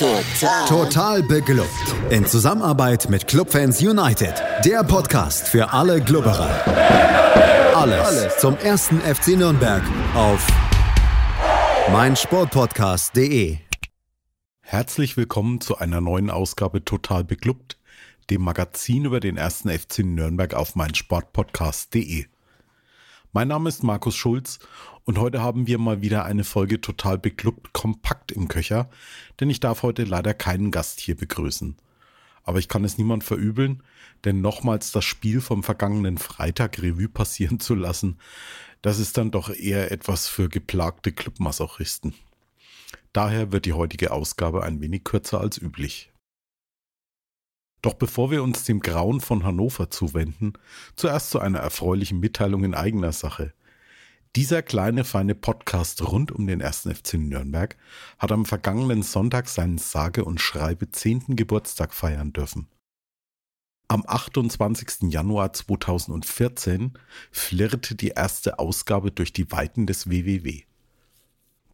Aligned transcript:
Total. 0.00 0.66
Total 0.66 1.22
beglückt. 1.22 1.68
In 2.08 2.24
Zusammenarbeit 2.24 3.10
mit 3.10 3.26
Clubfans 3.26 3.82
United. 3.82 4.32
Der 4.64 4.82
Podcast 4.82 5.46
für 5.46 5.74
alle 5.74 6.00
Glubberer. 6.00 6.48
Alles, 7.76 8.06
Alles 8.06 8.38
zum 8.38 8.56
ersten 8.56 9.02
FC 9.02 9.36
Nürnberg 9.36 9.82
auf 10.14 10.46
meinsportpodcast.de. 11.92 13.58
Herzlich 14.62 15.18
willkommen 15.18 15.60
zu 15.60 15.76
einer 15.76 16.00
neuen 16.00 16.30
Ausgabe 16.30 16.82
Total 16.82 17.22
beglückt, 17.22 17.76
dem 18.30 18.40
Magazin 18.40 19.04
über 19.04 19.20
den 19.20 19.36
ersten 19.36 19.68
FC 19.68 19.98
Nürnberg 19.98 20.54
auf 20.54 20.76
meinsportpodcast.de. 20.76 22.24
Mein 23.32 23.48
Name 23.48 23.68
ist 23.68 23.84
Markus 23.84 24.16
Schulz 24.16 24.60
und 25.04 25.18
heute 25.18 25.42
haben 25.42 25.66
wir 25.66 25.78
mal 25.78 26.02
wieder 26.02 26.24
eine 26.24 26.44
Folge 26.44 26.80
total 26.80 27.18
beklubbt 27.18 27.72
kompakt 27.72 28.32
im 28.32 28.48
Köcher, 28.48 28.90
denn 29.38 29.50
ich 29.50 29.60
darf 29.60 29.82
heute 29.82 30.04
leider 30.04 30.34
keinen 30.34 30.70
Gast 30.70 31.00
hier 31.00 31.16
begrüßen. 31.16 31.76
Aber 32.42 32.58
ich 32.58 32.68
kann 32.68 32.84
es 32.84 32.98
niemand 32.98 33.24
verübeln, 33.24 33.82
denn 34.24 34.40
nochmals 34.40 34.92
das 34.92 35.04
Spiel 35.04 35.40
vom 35.40 35.62
vergangenen 35.62 36.18
Freitag 36.18 36.80
Revue 36.82 37.08
passieren 37.08 37.60
zu 37.60 37.74
lassen, 37.74 38.18
das 38.82 38.98
ist 38.98 39.18
dann 39.18 39.30
doch 39.30 39.50
eher 39.50 39.92
etwas 39.92 40.26
für 40.26 40.48
geplagte 40.48 41.12
Clubmasochisten. 41.12 42.14
Daher 43.12 43.52
wird 43.52 43.66
die 43.66 43.72
heutige 43.72 44.12
Ausgabe 44.12 44.62
ein 44.62 44.80
wenig 44.80 45.04
kürzer 45.04 45.40
als 45.40 45.58
üblich. 45.58 46.10
Doch 47.82 47.94
bevor 47.94 48.30
wir 48.30 48.42
uns 48.42 48.64
dem 48.64 48.80
Grauen 48.80 49.20
von 49.20 49.44
Hannover 49.44 49.90
zuwenden, 49.90 50.52
zuerst 50.96 51.30
zu 51.30 51.40
einer 51.40 51.60
erfreulichen 51.60 52.20
Mitteilung 52.20 52.64
in 52.64 52.74
eigener 52.74 53.12
Sache. 53.12 53.54
Dieser 54.36 54.62
kleine 54.62 55.02
feine 55.02 55.34
Podcast 55.34 56.06
rund 56.06 56.30
um 56.30 56.46
den 56.46 56.62
1. 56.62 56.82
FC 56.82 57.14
Nürnberg 57.14 57.76
hat 58.16 58.30
am 58.30 58.46
vergangenen 58.46 59.02
Sonntag 59.02 59.48
seinen 59.48 59.78
sage 59.78 60.24
und 60.24 60.40
schreibe 60.40 60.88
10. 60.88 61.34
Geburtstag 61.34 61.92
feiern 61.92 62.32
dürfen. 62.32 62.68
Am 63.88 64.04
28. 64.06 65.10
Januar 65.12 65.52
2014 65.52 66.92
flirrte 67.32 67.96
die 67.96 68.10
erste 68.10 68.60
Ausgabe 68.60 69.10
durch 69.10 69.32
die 69.32 69.50
Weiten 69.50 69.88
des 69.88 70.08
WWW. 70.08 70.62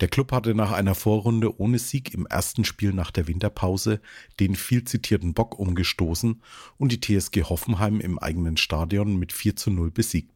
Der 0.01 0.09
Club 0.09 0.33
hatte 0.33 0.55
nach 0.55 0.73
einer 0.73 0.95
Vorrunde 0.95 1.61
ohne 1.61 1.79
Sieg 1.79 2.15
im 2.15 2.25
ersten 2.25 2.65
Spiel 2.65 2.95
nach 2.95 3.11
der 3.11 3.29
Winterpause 3.29 4.01
den 4.41 4.55
viel 4.55 4.84
zitierten 4.84 5.34
Bock 5.34 5.59
umgestoßen 5.59 6.41
und 6.79 6.93
die 6.93 7.01
TSG 7.01 7.43
Hoffenheim 7.43 8.01
im 8.01 8.19
eigenen 8.19 8.57
Stadion 8.57 9.17
mit 9.19 9.34
4 9.34 9.57
zu 9.57 9.71
0 9.71 9.91
besiegt. 9.91 10.36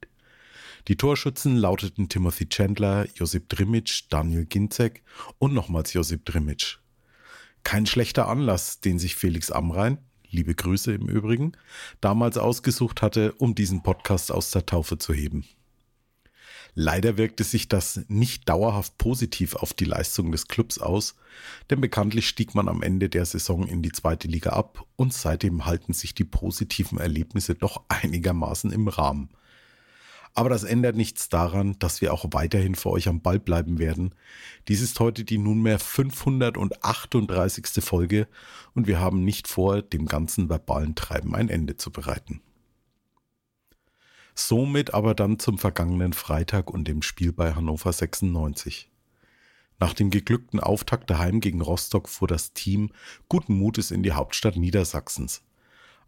Die 0.89 0.97
Torschützen 0.97 1.57
lauteten 1.57 2.09
Timothy 2.09 2.49
Chandler, 2.49 3.07
Josip 3.15 3.49
Drimic, 3.49 4.09
Daniel 4.09 4.47
Ginzek 4.47 5.03
und 5.39 5.53
nochmals 5.53 5.93
Josip 5.93 6.25
Drimic. 6.25 6.79
Kein 7.63 7.87
schlechter 7.87 8.29
Anlass, 8.29 8.81
den 8.81 8.99
sich 8.99 9.17
Felix 9.17 9.51
Amrein, 9.51 9.99
liebe 10.31 10.55
Grüße 10.55 10.93
im 10.93 11.09
Übrigen, 11.09 11.53
damals 12.01 12.39
ausgesucht 12.39 13.03
hatte, 13.03 13.33
um 13.33 13.55
diesen 13.55 13.83
Podcast 13.83 14.33
aus 14.33 14.51
der 14.51 14.67
Taufe 14.67 14.99
zu 14.99 15.13
heben. 15.13 15.45
Leider 16.75 17.17
wirkte 17.17 17.43
sich 17.43 17.69
das 17.69 18.01
nicht 18.09 18.49
dauerhaft 18.49 18.97
positiv 18.97 19.57
auf 19.57 19.75
die 19.75 19.85
Leistung 19.85 20.31
des 20.31 20.47
Clubs 20.47 20.79
aus, 20.79 21.17
denn 21.69 21.81
bekanntlich 21.81 22.29
stieg 22.29 22.55
man 22.55 22.69
am 22.69 22.83
Ende 22.83 23.09
der 23.09 23.27
Saison 23.27 23.67
in 23.67 23.83
die 23.83 23.93
zweite 23.93 24.29
Liga 24.29 24.51
ab 24.51 24.87
und 24.97 25.13
seitdem 25.13 25.67
halten 25.67 25.93
sich 25.93 26.15
die 26.15 26.25
positiven 26.25 26.99
Erlebnisse 26.99 27.57
doch 27.57 27.83
einigermaßen 27.89 28.71
im 28.71 28.87
Rahmen. 28.89 29.31
Aber 30.35 30.49
das 30.49 30.63
ändert 30.63 30.97
nichts 30.97 31.29
daran, 31.29 31.77
dass 31.79 32.01
wir 32.01 32.15
auch 32.15 32.25
weiterhin 32.31 32.75
für 32.75 32.91
euch 32.91 33.09
am 33.09 33.21
Ball 33.21 33.39
bleiben 33.39 33.79
werden. 33.79 34.15
Dies 34.69 34.81
ist 34.81 35.01
heute 35.01 35.25
die 35.25 35.39
nunmehr 35.39 35.79
538. 35.79 37.83
Folge 37.83 38.29
und 38.75 38.87
wir 38.87 39.01
haben 39.01 39.25
nicht 39.25 39.49
vor, 39.49 39.83
dem 39.83 40.07
ganzen 40.07 40.49
verbalen 40.49 40.95
Treiben 40.95 41.35
ein 41.35 41.49
Ende 41.49 41.77
zu 41.77 41.91
bereiten. 41.91 42.41
Somit 44.35 44.95
aber 44.95 45.15
dann 45.15 45.39
zum 45.39 45.59
vergangenen 45.59 46.13
Freitag 46.13 46.71
und 46.71 46.87
dem 46.87 47.03
Spiel 47.03 47.33
bei 47.33 47.55
Hannover 47.55 47.93
96. 47.93 48.89
Nach 49.81 49.95
dem 49.95 50.11
geglückten 50.11 50.61
Auftakt 50.61 51.11
daheim 51.11 51.41
gegen 51.41 51.61
Rostock 51.61 52.09
fuhr 52.09 52.29
das 52.29 52.53
Team 52.53 52.91
guten 53.29 53.55
Mutes 53.55 53.91
in 53.91 54.03
die 54.03 54.13
Hauptstadt 54.13 54.57
Niedersachsens. 54.57 55.43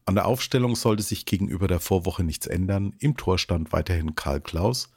An 0.05 0.17
der 0.17 0.27
Aufstellung 0.27 0.75
sollte 0.75 1.03
sich 1.03 1.27
gegenüber 1.27 1.69
der 1.69 1.79
Vorwoche 1.79 2.25
nichts 2.25 2.47
ändern. 2.47 2.95
Im 2.99 3.17
Tor 3.17 3.39
stand 3.39 3.73
weiterhin 3.73 4.17
Karl 4.17 4.41
Klaus. 4.41 4.91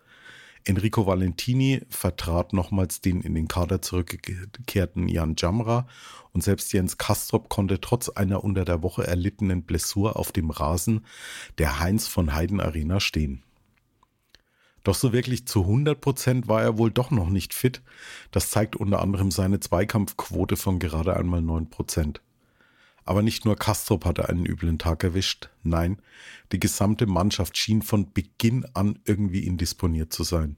Enrico 0.64 1.06
Valentini 1.06 1.84
vertrat 1.90 2.52
nochmals 2.52 3.02
den 3.02 3.22
in 3.22 3.36
den 3.36 3.48
Kader 3.48 3.84
zurückgekehrten 3.84 5.08
Jan 5.08 5.36
Jamra 5.38 5.88
und 6.34 6.44
selbst 6.44 6.74
Jens 6.74 6.98
Kastrop 6.98 7.50
konnte 7.50 7.80
trotz 7.80 8.10
einer 8.10 8.44
unter 8.44 8.66
der 8.66 8.82
Woche 8.82 9.06
erlittenen 9.06 9.62
Blessur 9.62 10.18
auf 10.18 10.32
dem 10.32 10.50
Rasen 10.50 11.06
der 11.60 11.80
Heinz 11.80 12.08
von 12.08 12.34
Heiden 12.34 12.60
Arena 12.60 13.00
stehen. 13.00 13.44
Doch 14.84 14.96
so 14.96 15.14
wirklich 15.14 15.48
zu 15.48 15.62
100 15.62 16.02
Prozent 16.02 16.48
war 16.48 16.64
er 16.64 16.80
wohl 16.80 16.92
doch 16.92 17.12
noch 17.12 17.30
nicht 17.30 17.54
fit. 17.54 17.84
Das 18.32 18.50
zeigt 18.50 18.76
unter 18.76 19.02
anderem 19.02 19.30
seine 19.30 19.60
Zweikampfquote 19.60 20.58
von 20.58 20.80
gerade 20.80 21.16
einmal 21.16 21.44
9 21.44 21.70
Prozent. 21.70 22.22
Aber 23.06 23.22
nicht 23.22 23.46
nur 23.46 23.56
Kastrop 23.56 24.04
hatte 24.04 24.28
einen 24.30 24.46
üblen 24.46 24.80
Tag 24.80 25.04
erwischt, 25.04 25.50
nein, 25.62 26.02
die 26.52 26.60
gesamte 26.60 27.06
Mannschaft 27.06 27.56
schien 27.56 27.84
von 27.84 28.12
Beginn 28.12 28.66
an 28.74 29.00
irgendwie 29.06 29.46
indisponiert 29.46 30.12
zu 30.12 30.24
sein. 30.24 30.58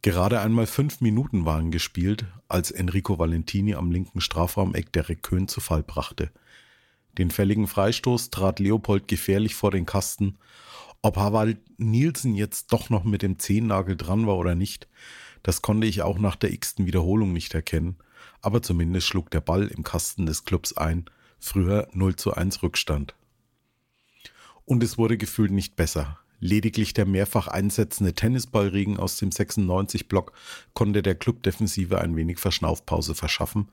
Gerade 0.00 0.40
einmal 0.40 0.66
fünf 0.66 1.00
Minuten 1.00 1.44
waren 1.44 1.72
gespielt, 1.72 2.24
als 2.46 2.70
Enrico 2.70 3.18
Valentini 3.18 3.74
am 3.74 3.90
linken 3.90 4.20
Strafraumeck 4.20 4.92
Derek 4.92 5.24
Köhn 5.24 5.48
zu 5.48 5.60
Fall 5.60 5.82
brachte. 5.82 6.30
Den 7.18 7.32
fälligen 7.32 7.66
Freistoß 7.66 8.30
trat 8.30 8.60
Leopold 8.60 9.08
gefährlich 9.08 9.56
vor 9.56 9.72
den 9.72 9.86
Kasten. 9.86 10.38
Ob 11.02 11.16
Harald 11.16 11.58
Nielsen 11.78 12.36
jetzt 12.36 12.72
doch 12.72 12.90
noch 12.90 13.02
mit 13.02 13.22
dem 13.22 13.40
Zehennagel 13.40 13.96
dran 13.96 14.28
war 14.28 14.36
oder 14.36 14.54
nicht, 14.54 14.86
das 15.42 15.62
konnte 15.62 15.88
ich 15.88 16.02
auch 16.02 16.18
nach 16.18 16.36
der 16.36 16.52
x-ten 16.52 16.86
Wiederholung 16.86 17.32
nicht 17.32 17.54
erkennen, 17.54 17.96
aber 18.40 18.62
zumindest 18.62 19.08
schlug 19.08 19.30
der 19.30 19.40
Ball 19.40 19.66
im 19.66 19.82
Kasten 19.82 20.26
des 20.26 20.44
Clubs 20.44 20.76
ein 20.76 21.06
früher 21.38 21.88
0 21.92 22.16
zu 22.16 22.34
1 22.34 22.62
Rückstand. 22.62 23.14
Und 24.64 24.82
es 24.82 24.98
wurde 24.98 25.16
gefühlt 25.16 25.52
nicht 25.52 25.76
besser. 25.76 26.18
Lediglich 26.38 26.92
der 26.92 27.06
mehrfach 27.06 27.48
einsetzende 27.48 28.14
Tennisballregen 28.14 28.98
aus 28.98 29.16
dem 29.16 29.30
96-Block 29.30 30.32
konnte 30.74 31.02
der 31.02 31.14
Clubdefensive 31.14 32.00
ein 32.00 32.16
wenig 32.16 32.38
Verschnaufpause 32.38 33.14
verschaffen. 33.14 33.68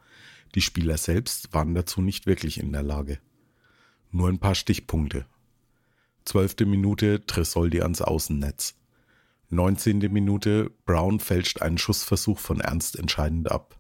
Die 0.56 0.62
Spieler 0.62 0.98
selbst 0.98 1.54
waren 1.54 1.74
dazu 1.74 2.02
nicht 2.02 2.26
wirklich 2.26 2.60
in 2.60 2.72
der 2.72 2.84
Lage. 2.84 3.20
Nur 4.12 4.30
ein 4.30 4.40
paar 4.40 4.56
Stichpunkte. 4.56 5.26
Zwölfte 6.24 6.66
Minute 6.66 7.26
Tresoldi 7.26 7.82
ans 7.82 8.02
Außennetz. 8.02 8.76
19. 9.50 10.00
Minute 10.12 10.72
Brown 10.86 11.20
fälscht 11.20 11.62
einen 11.62 11.78
Schussversuch 11.78 12.40
von 12.40 12.60
Ernst 12.60 12.98
entscheidend 12.98 13.52
ab. 13.52 13.78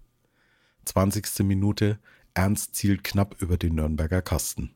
20. 0.85 1.45
Minute 1.45 1.99
Ernst 2.35 2.73
zielt 2.75 3.03
knapp 3.03 3.39
über 3.41 3.57
den 3.57 3.75
Nürnberger 3.75 4.23
Kasten. 4.23 4.71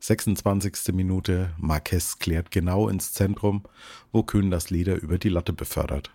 26. 0.00 0.92
Minute, 0.92 1.54
Marquez 1.56 2.18
klärt 2.18 2.50
genau 2.50 2.88
ins 2.88 3.12
Zentrum, 3.12 3.62
wo 4.10 4.24
Köhn 4.24 4.50
das 4.50 4.70
Leder 4.70 4.96
über 4.96 5.18
die 5.18 5.28
Latte 5.28 5.52
befördert. 5.52 6.10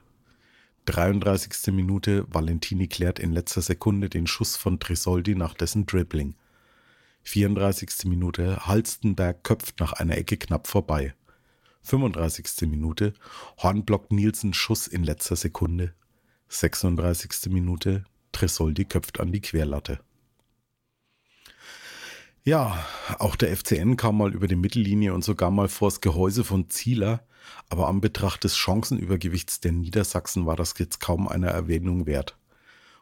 33. 0.85 1.74
Minute, 1.74 2.25
Valentini 2.28 2.88
klärt 2.88 3.19
in 3.19 3.31
letzter 3.31 3.62
Sekunde 3.62 4.09
den 4.09 4.28
Schuss 4.28 4.58
von 4.58 4.80
Trisoldi 4.80 5.35
nach 5.35 5.53
dessen 5.53 5.85
Dribbling. 5.85 6.35
34. 7.24 8.06
Minute, 8.06 8.68
Halstenberg 8.68 9.44
köpft 9.44 9.80
nach 9.80 9.94
einer 9.94 10.18
Ecke 10.18 10.35
knapp 10.35 10.68
vorbei. 10.68 11.16
35. 11.84 12.68
Minute, 12.69 13.14
Horn 13.59 13.85
blockt 13.85 14.12
Nielsen 14.12 14.53
Schuss 14.53 14.88
in 14.88 15.03
letzter 15.03 15.38
Sekunde. 15.38 15.94
36. 16.50 17.50
Minute, 17.52 18.03
Tresoldi 18.34 18.84
köpft 18.84 19.22
an 19.22 19.31
die 19.31 19.41
Querlatte. 19.41 20.00
Ja, 22.47 22.86
auch 23.18 23.36
der 23.36 23.58
FCN 23.58 23.97
kam 23.97 24.20
mal 24.20 24.32
über 24.32 24.47
die 24.47 24.56
Mittellinie 24.56 25.16
und 25.16 25.24
sogar 25.24 25.50
mal 25.50 25.68
vors 25.68 26.00
Gehäuse 26.00 26.44
von 26.44 26.70
Zieler, 26.70 27.26
aber 27.70 27.88
am 27.88 28.02
Betracht 28.02 28.44
des 28.44 28.56
Chancenübergewichts 28.56 29.62
der 29.62 29.72
Niedersachsen 29.72 30.46
war 30.46 30.56
das 30.56 30.76
jetzt 30.78 31.00
kaum 31.00 31.28
einer 31.28 31.47
Erwähnung 31.47 32.06
wert. 32.06 32.38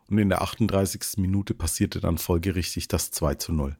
Und 0.09 0.17
in 0.17 0.29
der 0.29 0.43
38. 0.43 1.17
Minute 1.17 1.53
passierte 1.53 1.99
dann 1.99 2.17
folgerichtig 2.17 2.87
das 2.87 3.11
2 3.11 3.35
zu 3.35 3.51
0. 3.51 3.75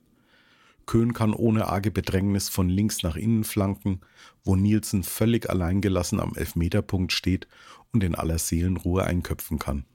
Köhn 0.85 1.13
kann 1.13 1.33
ohne 1.33 1.69
arge 1.69 1.91
Bedrängnis 1.91 2.49
von 2.49 2.67
links 2.67 3.01
nach 3.01 3.15
innen 3.15 3.45
flanken, 3.45 4.01
wo 4.43 4.57
Nielsen 4.57 5.03
völlig 5.03 5.49
alleingelassen 5.49 6.19
am 6.19 6.35
Elfmeterpunkt 6.35 7.13
steht 7.13 7.47
und 7.93 8.03
in 8.03 8.15
aller 8.15 8.37
Seelenruhe 8.37 9.05
einköpfen 9.05 9.59
kann. 9.59 9.85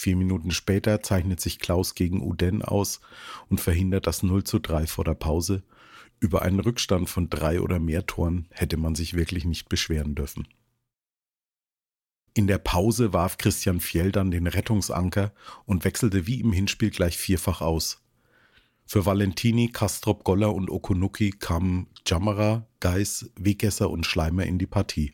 Vier 0.00 0.16
Minuten 0.16 0.50
später 0.50 1.02
zeichnet 1.02 1.40
sich 1.40 1.58
Klaus 1.58 1.94
gegen 1.94 2.22
Uden 2.22 2.62
aus 2.62 3.02
und 3.50 3.60
verhindert 3.60 4.06
das 4.06 4.22
0 4.22 4.44
zu 4.44 4.58
3 4.58 4.86
vor 4.86 5.04
der 5.04 5.12
Pause. 5.12 5.62
Über 6.20 6.40
einen 6.40 6.58
Rückstand 6.58 7.10
von 7.10 7.28
drei 7.28 7.60
oder 7.60 7.78
mehr 7.78 8.06
Toren 8.06 8.48
hätte 8.48 8.78
man 8.78 8.94
sich 8.94 9.12
wirklich 9.12 9.44
nicht 9.44 9.68
beschweren 9.68 10.14
dürfen. 10.14 10.48
In 12.32 12.46
der 12.46 12.56
Pause 12.56 13.12
warf 13.12 13.36
Christian 13.36 13.78
Fjell 13.78 14.10
dann 14.10 14.30
den 14.30 14.46
Rettungsanker 14.46 15.34
und 15.66 15.84
wechselte 15.84 16.26
wie 16.26 16.40
im 16.40 16.54
Hinspiel 16.54 16.88
gleich 16.88 17.18
vierfach 17.18 17.60
aus. 17.60 18.02
Für 18.86 19.04
Valentini, 19.04 19.68
Kastrop, 19.68 20.24
Goller 20.24 20.54
und 20.54 20.70
Okunuki 20.70 21.28
kamen 21.30 21.88
Jammerer, 22.06 22.66
Geis, 22.80 23.30
Wegesser 23.36 23.90
und 23.90 24.06
Schleimer 24.06 24.46
in 24.46 24.58
die 24.58 24.66
Partie. 24.66 25.12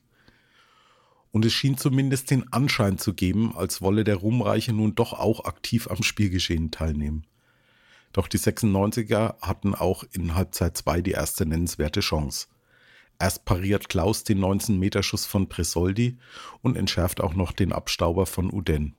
Und 1.37 1.45
es 1.45 1.53
schien 1.53 1.77
zumindest 1.77 2.31
den 2.31 2.51
Anschein 2.51 2.97
zu 2.97 3.13
geben, 3.13 3.55
als 3.55 3.83
wolle 3.83 4.05
der 4.05 4.17
Ruhmreiche 4.17 4.73
nun 4.73 4.95
doch 4.95 5.13
auch 5.13 5.45
aktiv 5.45 5.87
am 5.91 6.03
Spielgeschehen 6.03 6.71
teilnehmen. 6.71 7.27
Doch 8.15 8.27
die 8.27 8.39
96er 8.39 9.39
hatten 9.43 9.75
auch 9.75 10.03
in 10.13 10.35
Halbzeit 10.35 10.79
2 10.79 11.03
die 11.03 11.11
erste 11.11 11.45
nennenswerte 11.45 12.01
Chance. 12.01 12.47
Erst 13.19 13.45
pariert 13.45 13.91
Klaus 13.91 14.25
den 14.25 14.39
19-Meter-Schuss 14.39 15.27
von 15.27 15.47
Presoldi 15.47 16.17
und 16.63 16.75
entschärft 16.75 17.21
auch 17.21 17.35
noch 17.35 17.53
den 17.53 17.71
Abstauber 17.71 18.25
von 18.25 18.51
Uden. 18.51 18.95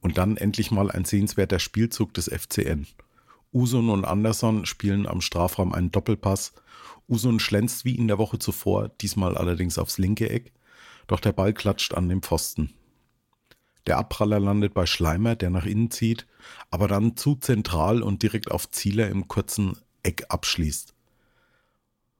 Und 0.00 0.18
dann 0.18 0.36
endlich 0.36 0.70
mal 0.70 0.88
ein 0.88 1.04
sehenswerter 1.04 1.58
Spielzug 1.58 2.14
des 2.14 2.26
FCN. 2.26 2.86
Usun 3.52 3.90
und 3.90 4.04
Anderson 4.04 4.66
spielen 4.66 5.08
am 5.08 5.20
Strafraum 5.20 5.72
einen 5.72 5.90
Doppelpass. 5.90 6.52
Usun 7.08 7.40
schlänzt 7.40 7.84
wie 7.84 7.96
in 7.96 8.06
der 8.06 8.18
Woche 8.18 8.38
zuvor, 8.38 8.90
diesmal 9.00 9.36
allerdings 9.36 9.78
aufs 9.78 9.98
linke 9.98 10.30
Eck, 10.30 10.52
doch 11.06 11.20
der 11.20 11.32
Ball 11.32 11.52
klatscht 11.52 11.94
an 11.94 12.08
den 12.08 12.22
Pfosten. 12.22 12.74
Der 13.86 13.98
Abpraller 13.98 14.40
landet 14.40 14.72
bei 14.72 14.86
Schleimer, 14.86 15.36
der 15.36 15.50
nach 15.50 15.66
innen 15.66 15.90
zieht, 15.90 16.26
aber 16.70 16.88
dann 16.88 17.16
zu 17.16 17.34
zentral 17.36 18.02
und 18.02 18.22
direkt 18.22 18.50
auf 18.50 18.70
Zieler 18.70 19.08
im 19.08 19.28
kurzen 19.28 19.76
Eck 20.02 20.24
abschließt. 20.28 20.94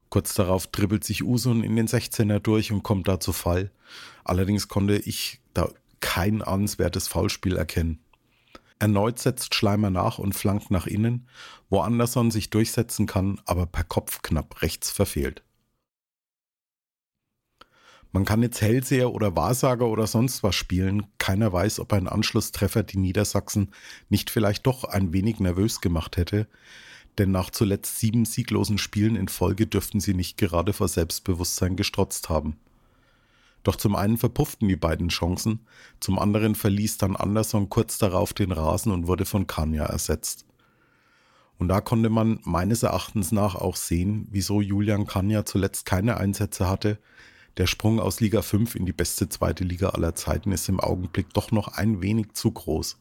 Kurz 0.09 0.33
darauf 0.35 0.67
dribbelt 0.67 1.03
sich 1.03 1.23
Usun 1.23 1.63
in 1.63 1.75
den 1.75 1.87
16er 1.87 2.39
durch 2.39 2.71
und 2.71 2.83
kommt 2.83 3.07
da 3.07 3.19
zu 3.19 3.33
Fall. 3.33 3.71
Allerdings 4.23 4.67
konnte 4.67 4.97
ich 4.97 5.41
da 5.53 5.69
kein 5.99 6.41
ahnenswertes 6.41 7.07
Foulspiel 7.07 7.57
erkennen. 7.57 7.99
Erneut 8.77 9.19
setzt 9.19 9.55
Schleimer 9.55 9.89
nach 9.89 10.19
und 10.19 10.33
flankt 10.33 10.69
nach 10.69 10.85
innen, 10.85 11.27
wo 11.69 11.79
Anderson 11.79 12.29
sich 12.29 12.49
durchsetzen 12.49 13.07
kann, 13.07 13.41
aber 13.45 13.65
per 13.65 13.83
Kopf 13.83 14.21
knapp 14.21 14.61
rechts 14.61 14.91
verfehlt. 14.91 15.43
Man 18.15 18.23
kann 18.23 18.41
jetzt 18.41 18.61
Hellseher 18.61 19.11
oder 19.11 19.35
Wahrsager 19.35 19.87
oder 19.87 20.07
sonst 20.07 20.41
was 20.41 20.55
spielen. 20.55 21.05
Keiner 21.17 21.51
weiß, 21.51 21.81
ob 21.81 21.91
ein 21.91 22.07
Anschlusstreffer 22.07 22.81
die 22.81 22.95
Niedersachsen 22.97 23.71
nicht 24.07 24.29
vielleicht 24.29 24.65
doch 24.65 24.85
ein 24.85 25.11
wenig 25.11 25.41
nervös 25.41 25.81
gemacht 25.81 26.15
hätte. 26.15 26.47
Denn 27.17 27.31
nach 27.31 27.49
zuletzt 27.49 27.99
sieben 27.99 28.23
sieglosen 28.23 28.77
Spielen 28.77 29.17
in 29.17 29.27
Folge 29.27 29.67
dürften 29.67 29.99
sie 29.99 30.13
nicht 30.13 30.37
gerade 30.37 30.71
vor 30.71 30.87
Selbstbewusstsein 30.87 31.75
gestrotzt 31.75 32.29
haben. 32.29 32.55
Doch 33.63 33.75
zum 33.75 33.97
einen 33.97 34.15
verpufften 34.15 34.69
die 34.69 34.77
beiden 34.77 35.09
Chancen, 35.09 35.67
zum 35.99 36.17
anderen 36.17 36.55
verließ 36.55 36.97
dann 36.97 37.17
Anderson 37.17 37.67
kurz 37.67 37.97
darauf 37.97 38.31
den 38.31 38.53
Rasen 38.53 38.93
und 38.93 39.07
wurde 39.07 39.25
von 39.25 39.45
Kanya 39.45 39.87
ersetzt. 39.87 40.45
Und 41.57 41.67
da 41.67 41.81
konnte 41.81 42.09
man 42.09 42.39
meines 42.45 42.81
Erachtens 42.81 43.33
nach 43.33 43.55
auch 43.55 43.75
sehen, 43.75 44.29
wieso 44.31 44.61
Julian 44.61 45.05
Kanya 45.05 45.43
zuletzt 45.43 45.85
keine 45.85 46.15
Einsätze 46.15 46.69
hatte. 46.69 46.97
Der 47.57 47.67
Sprung 47.67 48.01
aus 48.01 48.19
Liga 48.19 48.41
5 48.41 48.75
in 48.75 48.85
die 48.85 48.91
beste 48.91 49.29
zweite 49.29 49.63
Liga 49.63 49.89
aller 49.89 50.13
Zeiten 50.13 50.51
ist 50.51 50.67
im 50.67 50.81
Augenblick 50.81 51.33
doch 51.33 51.51
noch 51.51 51.69
ein 51.69 52.01
wenig 52.01 52.33
zu 52.33 52.51
groß. 52.51 52.97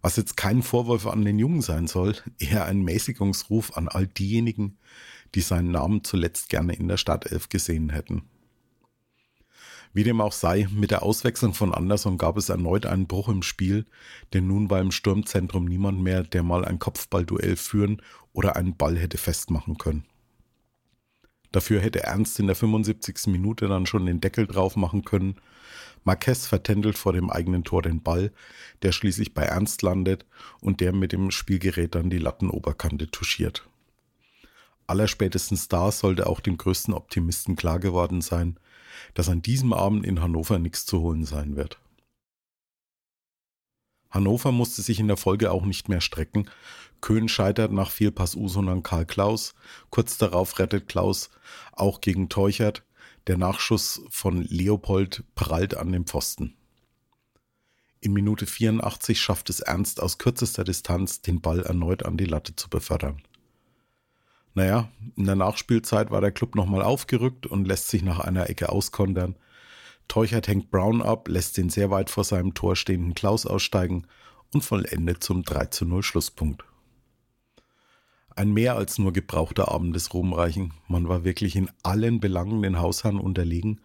Was 0.00 0.16
jetzt 0.16 0.38
kein 0.38 0.62
Vorwurf 0.62 1.06
an 1.06 1.26
den 1.26 1.38
Jungen 1.38 1.60
sein 1.60 1.86
soll, 1.86 2.16
eher 2.38 2.64
ein 2.64 2.80
Mäßigungsruf 2.82 3.76
an 3.76 3.88
all 3.88 4.06
diejenigen, 4.06 4.78
die 5.34 5.42
seinen 5.42 5.72
Namen 5.72 6.04
zuletzt 6.04 6.48
gerne 6.48 6.74
in 6.74 6.88
der 6.88 6.96
Startelf 6.96 7.50
gesehen 7.50 7.90
hätten. 7.90 8.22
Wie 9.92 10.04
dem 10.04 10.20
auch 10.20 10.32
sei, 10.32 10.68
mit 10.72 10.90
der 10.90 11.02
Auswechslung 11.02 11.52
von 11.52 11.74
Anderson 11.74 12.16
gab 12.16 12.36
es 12.36 12.48
erneut 12.48 12.86
einen 12.86 13.08
Bruch 13.08 13.28
im 13.28 13.42
Spiel, 13.42 13.86
denn 14.32 14.46
nun 14.46 14.70
war 14.70 14.80
im 14.80 14.92
Sturmzentrum 14.92 15.64
niemand 15.66 16.00
mehr, 16.00 16.22
der 16.22 16.44
mal 16.44 16.64
ein 16.64 16.78
Kopfballduell 16.78 17.56
führen 17.56 18.00
oder 18.32 18.56
einen 18.56 18.76
Ball 18.76 18.96
hätte 18.96 19.18
festmachen 19.18 19.78
können. 19.78 20.04
Dafür 21.52 21.80
hätte 21.80 22.04
Ernst 22.04 22.38
in 22.38 22.46
der 22.46 22.56
75. 22.56 23.26
Minute 23.26 23.68
dann 23.68 23.86
schon 23.86 24.06
den 24.06 24.20
Deckel 24.20 24.46
drauf 24.46 24.76
machen 24.76 25.04
können. 25.04 25.36
Marquez 26.04 26.46
vertändelt 26.46 26.96
vor 26.96 27.12
dem 27.12 27.30
eigenen 27.30 27.64
Tor 27.64 27.82
den 27.82 28.02
Ball, 28.02 28.32
der 28.82 28.92
schließlich 28.92 29.34
bei 29.34 29.42
Ernst 29.42 29.82
landet 29.82 30.24
und 30.60 30.80
der 30.80 30.92
mit 30.92 31.12
dem 31.12 31.30
Spielgerät 31.30 31.94
dann 31.94 32.10
die 32.10 32.18
Lattenoberkante 32.18 33.10
touchiert. 33.10 33.68
Allerspätestens 34.86 35.68
da 35.68 35.92
sollte 35.92 36.26
auch 36.26 36.40
dem 36.40 36.56
größten 36.56 36.94
Optimisten 36.94 37.54
klar 37.54 37.78
geworden 37.78 38.22
sein, 38.22 38.58
dass 39.14 39.28
an 39.28 39.42
diesem 39.42 39.72
Abend 39.72 40.04
in 40.04 40.20
Hannover 40.20 40.58
nichts 40.58 40.86
zu 40.86 41.00
holen 41.00 41.24
sein 41.24 41.56
wird. 41.56 41.78
Hannover 44.10 44.50
musste 44.50 44.82
sich 44.82 44.98
in 44.98 45.06
der 45.06 45.16
Folge 45.16 45.52
auch 45.52 45.64
nicht 45.64 45.88
mehr 45.88 46.00
strecken. 46.00 46.50
Köhn 47.00 47.28
scheitert 47.28 47.72
nach 47.72 47.90
Fehlpass 47.90 48.34
Usun 48.34 48.68
an 48.68 48.82
Karl 48.82 49.06
Klaus. 49.06 49.54
Kurz 49.90 50.18
darauf 50.18 50.58
rettet 50.58 50.88
Klaus 50.88 51.30
auch 51.72 52.00
gegen 52.00 52.28
Teuchert. 52.28 52.84
Der 53.26 53.36
Nachschuss 53.36 54.02
von 54.10 54.42
Leopold 54.42 55.24
prallt 55.34 55.76
an 55.76 55.92
den 55.92 56.04
Pfosten. 56.04 56.56
In 58.00 58.14
Minute 58.14 58.46
84 58.46 59.20
schafft 59.20 59.50
es 59.50 59.60
Ernst 59.60 60.00
aus 60.02 60.16
kürzester 60.16 60.64
Distanz, 60.64 61.20
den 61.20 61.42
Ball 61.42 61.60
erneut 61.60 62.04
an 62.04 62.16
die 62.16 62.24
Latte 62.24 62.56
zu 62.56 62.70
befördern. 62.70 63.22
Naja, 64.54 64.90
in 65.16 65.26
der 65.26 65.36
Nachspielzeit 65.36 66.10
war 66.10 66.20
der 66.20 66.32
Club 66.32 66.54
nochmal 66.54 66.82
aufgerückt 66.82 67.46
und 67.46 67.66
lässt 67.66 67.88
sich 67.88 68.02
nach 68.02 68.18
einer 68.18 68.48
Ecke 68.48 68.70
auskontern. 68.70 69.36
Teuchert 70.08 70.48
hängt 70.48 70.70
Brown 70.70 71.02
ab, 71.02 71.28
lässt 71.28 71.56
den 71.56 71.68
sehr 71.68 71.90
weit 71.90 72.10
vor 72.10 72.24
seinem 72.24 72.54
Tor 72.54 72.74
stehenden 72.74 73.14
Klaus 73.14 73.46
aussteigen 73.46 74.06
und 74.52 74.64
vollendet 74.64 75.22
zum 75.22 75.44
3 75.44 75.66
zu 75.66 75.84
0 75.84 76.02
Schlusspunkt. 76.02 76.64
Ein 78.36 78.52
mehr 78.52 78.76
als 78.76 78.98
nur 78.98 79.12
gebrauchter 79.12 79.68
Abend 79.68 79.94
des 79.94 80.14
Ruhmreichen. 80.14 80.72
Man 80.88 81.08
war 81.08 81.24
wirklich 81.24 81.56
in 81.56 81.70
allen 81.82 82.20
Belangen 82.20 82.62
den 82.62 82.78
Hausherren 82.78 83.18
unterlegen 83.18 83.80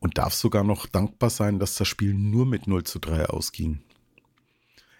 und 0.00 0.18
darf 0.18 0.34
sogar 0.34 0.64
noch 0.64 0.86
dankbar 0.86 1.30
sein, 1.30 1.58
dass 1.58 1.76
das 1.76 1.86
Spiel 1.86 2.14
nur 2.14 2.46
mit 2.46 2.66
0 2.66 2.84
zu 2.84 2.98
3 2.98 3.26
ausging. 3.26 3.82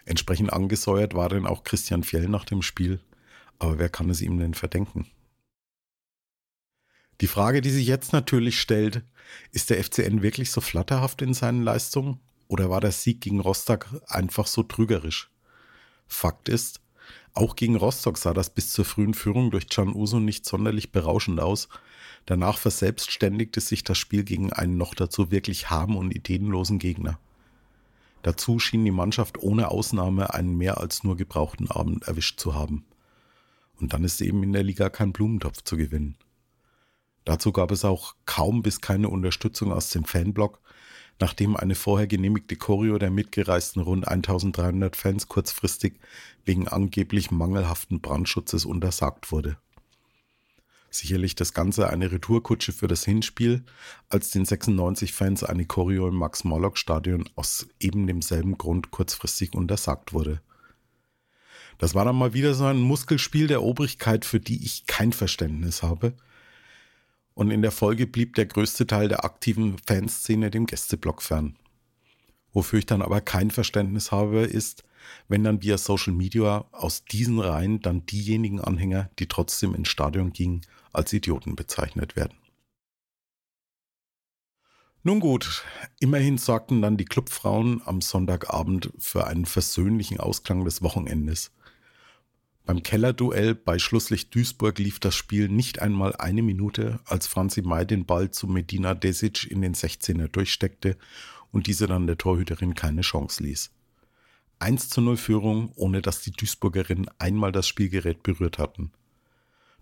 Entsprechend 0.04 0.52
angesäuert 0.52 1.14
war 1.14 1.28
denn 1.28 1.46
auch 1.46 1.64
Christian 1.64 2.04
Fjell 2.04 2.28
nach 2.28 2.44
dem 2.44 2.62
Spiel. 2.62 3.00
Aber 3.58 3.78
wer 3.78 3.88
kann 3.88 4.10
es 4.10 4.20
ihm 4.20 4.38
denn 4.38 4.54
verdenken? 4.54 5.06
Die 7.20 7.26
Frage, 7.26 7.60
die 7.60 7.70
sich 7.70 7.86
jetzt 7.86 8.12
natürlich 8.12 8.60
stellt, 8.60 9.02
ist 9.52 9.70
der 9.70 9.82
FCN 9.82 10.22
wirklich 10.22 10.50
so 10.50 10.60
flatterhaft 10.60 11.20
in 11.22 11.34
seinen 11.34 11.62
Leistungen 11.62 12.18
oder 12.48 12.70
war 12.70 12.80
der 12.80 12.92
Sieg 12.92 13.20
gegen 13.20 13.40
Rostock 13.40 13.88
einfach 14.06 14.46
so 14.46 14.62
trügerisch? 14.62 15.30
Fakt 16.06 16.48
ist, 16.48 16.80
auch 17.32 17.56
gegen 17.56 17.76
Rostock 17.76 18.18
sah 18.18 18.34
das 18.34 18.50
bis 18.50 18.72
zur 18.72 18.84
frühen 18.84 19.14
Führung 19.14 19.50
durch 19.50 19.68
Can 19.68 19.94
Uso 19.94 20.20
nicht 20.20 20.44
sonderlich 20.44 20.92
berauschend 20.92 21.40
aus. 21.40 21.68
Danach 22.26 22.58
verselbstständigte 22.58 23.60
sich 23.60 23.84
das 23.84 23.98
Spiel 23.98 24.24
gegen 24.24 24.52
einen 24.52 24.76
noch 24.76 24.94
dazu 24.94 25.30
wirklich 25.30 25.70
harm- 25.70 25.96
und 25.96 26.14
ideenlosen 26.14 26.78
Gegner. 26.78 27.18
Dazu 28.22 28.58
schien 28.58 28.84
die 28.84 28.90
Mannschaft 28.90 29.38
ohne 29.42 29.70
Ausnahme 29.70 30.34
einen 30.34 30.56
mehr 30.56 30.78
als 30.78 31.04
nur 31.04 31.16
gebrauchten 31.16 31.70
Abend 31.70 32.06
erwischt 32.06 32.38
zu 32.38 32.54
haben. 32.54 32.84
Und 33.80 33.94
dann 33.94 34.04
ist 34.04 34.20
eben 34.20 34.42
in 34.42 34.52
der 34.52 34.62
Liga 34.62 34.90
kein 34.90 35.12
Blumentopf 35.12 35.62
zu 35.62 35.76
gewinnen. 35.76 36.16
Dazu 37.24 37.52
gab 37.52 37.70
es 37.70 37.84
auch 37.84 38.14
kaum 38.26 38.62
bis 38.62 38.80
keine 38.80 39.08
Unterstützung 39.08 39.72
aus 39.72 39.90
dem 39.90 40.04
Fanblock, 40.04 40.60
nachdem 41.20 41.56
eine 41.56 41.74
vorher 41.74 42.06
genehmigte 42.06 42.56
Choreo 42.56 42.98
der 42.98 43.10
mitgereisten 43.10 43.82
rund 43.82 44.08
1300 44.08 44.96
Fans 44.96 45.28
kurzfristig 45.28 45.94
wegen 46.44 46.66
angeblich 46.66 47.30
mangelhaften 47.30 48.00
Brandschutzes 48.00 48.64
untersagt 48.64 49.30
wurde. 49.30 49.58
Sicherlich 50.92 51.36
das 51.36 51.54
Ganze 51.54 51.88
eine 51.88 52.10
Retourkutsche 52.10 52.72
für 52.72 52.88
das 52.88 53.04
Hinspiel, 53.04 53.62
als 54.08 54.30
den 54.30 54.44
96 54.44 55.12
Fans 55.12 55.44
eine 55.44 55.64
Choreo 55.64 56.08
im 56.08 56.16
Max-Morlock-Stadion 56.16 57.28
aus 57.36 57.68
eben 57.78 58.08
demselben 58.08 58.58
Grund 58.58 58.90
kurzfristig 58.90 59.54
untersagt 59.54 60.12
wurde. 60.12 60.40
Das 61.78 61.94
war 61.94 62.04
dann 62.04 62.16
mal 62.16 62.34
wieder 62.34 62.54
so 62.54 62.64
ein 62.64 62.80
Muskelspiel 62.80 63.46
der 63.46 63.62
Obrigkeit, 63.62 64.24
für 64.24 64.40
die 64.40 64.64
ich 64.64 64.86
kein 64.86 65.12
Verständnis 65.12 65.82
habe. 65.82 66.14
Und 67.40 67.50
in 67.50 67.62
der 67.62 67.70
Folge 67.70 68.06
blieb 68.06 68.34
der 68.34 68.44
größte 68.44 68.86
Teil 68.86 69.08
der 69.08 69.24
aktiven 69.24 69.78
Fanszene 69.86 70.50
dem 70.50 70.66
Gästeblock 70.66 71.22
fern. 71.22 71.56
Wofür 72.52 72.80
ich 72.80 72.84
dann 72.84 73.00
aber 73.00 73.22
kein 73.22 73.50
Verständnis 73.50 74.12
habe, 74.12 74.40
ist, 74.40 74.84
wenn 75.26 75.42
dann 75.42 75.62
via 75.62 75.78
Social 75.78 76.12
Media 76.12 76.66
aus 76.70 77.06
diesen 77.06 77.40
Reihen 77.40 77.80
dann 77.80 78.04
diejenigen 78.04 78.60
Anhänger, 78.60 79.08
die 79.18 79.26
trotzdem 79.26 79.74
ins 79.74 79.88
Stadion 79.88 80.34
gingen, 80.34 80.60
als 80.92 81.14
Idioten 81.14 81.56
bezeichnet 81.56 82.14
werden. 82.14 82.36
Nun 85.02 85.20
gut, 85.20 85.64
immerhin 85.98 86.36
sorgten 86.36 86.82
dann 86.82 86.98
die 86.98 87.06
Clubfrauen 87.06 87.80
am 87.86 88.02
Sonntagabend 88.02 88.92
für 88.98 89.26
einen 89.26 89.46
versöhnlichen 89.46 90.20
Ausklang 90.20 90.66
des 90.66 90.82
Wochenendes. 90.82 91.52
Beim 92.66 92.82
Kellerduell 92.82 93.54
bei 93.54 93.78
Schlusslicht 93.78 94.34
Duisburg 94.34 94.78
lief 94.78 95.00
das 95.00 95.14
Spiel 95.14 95.48
nicht 95.48 95.80
einmal 95.80 96.14
eine 96.16 96.42
Minute, 96.42 97.00
als 97.04 97.26
Franzi 97.26 97.62
May 97.62 97.86
den 97.86 98.06
Ball 98.06 98.30
zu 98.30 98.46
Medina 98.46 98.94
Desic 98.94 99.50
in 99.50 99.62
den 99.62 99.74
16er 99.74 100.28
durchsteckte 100.28 100.96
und 101.50 101.66
diese 101.66 101.86
dann 101.86 102.06
der 102.06 102.18
Torhüterin 102.18 102.74
keine 102.74 103.00
Chance 103.00 103.42
ließ. 103.42 103.70
1 104.60 104.90
zu 104.90 105.00
0 105.00 105.16
Führung, 105.16 105.72
ohne 105.74 106.02
dass 106.02 106.20
die 106.20 106.32
Duisburgerinnen 106.32 107.10
einmal 107.18 107.50
das 107.50 107.66
Spielgerät 107.66 108.22
berührt 108.22 108.58
hatten. 108.58 108.92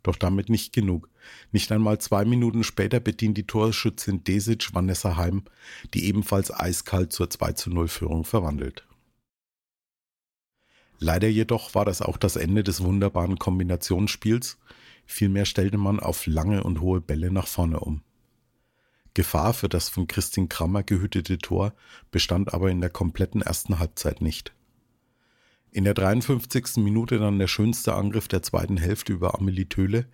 Doch 0.02 0.16
damit 0.16 0.48
nicht 0.48 0.72
genug. 0.72 1.10
Nicht 1.52 1.70
einmal 1.72 1.98
zwei 1.98 2.24
Minuten 2.24 2.64
später 2.64 3.00
bedient 3.00 3.36
die 3.36 3.46
Torschützin 3.46 4.24
Desic 4.24 4.72
Vanessa 4.72 5.16
Heim, 5.16 5.42
die 5.92 6.06
ebenfalls 6.06 6.50
eiskalt 6.50 7.12
zur 7.12 7.28
2 7.28 7.52
zu 7.52 7.70
0 7.70 7.88
Führung 7.88 8.24
verwandelt. 8.24 8.87
Leider 10.98 11.28
jedoch 11.28 11.74
war 11.74 11.84
das 11.84 12.02
auch 12.02 12.16
das 12.16 12.36
Ende 12.36 12.64
des 12.64 12.82
wunderbaren 12.82 13.38
Kombinationsspiels. 13.38 14.58
Vielmehr 15.06 15.44
stellte 15.44 15.78
man 15.78 16.00
auf 16.00 16.26
lange 16.26 16.64
und 16.64 16.80
hohe 16.80 17.00
Bälle 17.00 17.30
nach 17.30 17.46
vorne 17.46 17.80
um. 17.80 18.02
Gefahr 19.14 19.54
für 19.54 19.68
das 19.68 19.88
von 19.88 20.06
Christine 20.06 20.48
Krammer 20.48 20.82
gehütete 20.82 21.38
Tor 21.38 21.72
bestand 22.10 22.52
aber 22.52 22.70
in 22.70 22.80
der 22.80 22.90
kompletten 22.90 23.42
ersten 23.42 23.78
Halbzeit 23.78 24.20
nicht. 24.20 24.52
In 25.70 25.84
der 25.84 25.94
53. 25.94 26.76
Minute 26.76 27.18
dann 27.18 27.38
der 27.38 27.46
schönste 27.46 27.94
Angriff 27.94 28.28
der 28.28 28.42
zweiten 28.42 28.76
Hälfte 28.76 29.12
über 29.12 29.34
Amelie 29.38 29.68
Töhle, 29.68 30.06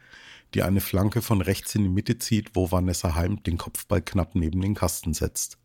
die 0.53 0.63
eine 0.63 0.81
Flanke 0.81 1.23
von 1.23 1.41
rechts 1.41 1.75
in 1.75 1.83
die 1.83 1.89
Mitte 1.89 2.19
zieht, 2.19 2.55
wo 2.55 2.71
Vanessa 2.71 3.15
Heim 3.15 3.43
den 3.43 3.59
Kopfball 3.59 4.03
knapp 4.03 4.35
neben 4.35 4.61
den 4.61 4.75
Kasten 4.75 5.15
setzt. 5.15 5.59